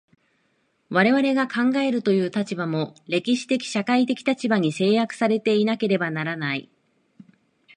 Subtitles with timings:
[0.89, 6.71] 我々が考えるという立場も、歴史的社会的立場に制約せられていなければならない。